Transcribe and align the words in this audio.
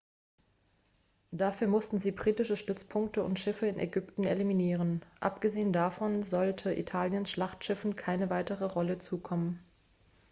dafür 1.29 1.67
mussten 1.67 1.99
sie 1.99 2.09
britische 2.09 2.57
stützpunkte 2.57 3.23
und 3.23 3.37
schiffe 3.37 3.67
in 3.67 3.77
ägypten 3.77 4.23
eliminieren 4.23 5.03
abgesehen 5.19 5.73
davon 5.73 6.23
sollte 6.23 6.73
italiens 6.73 7.29
schlachtschiffen 7.29 7.95
keine 7.95 8.31
weitere 8.31 8.65
rolle 8.65 8.97
zukommen 8.97 9.63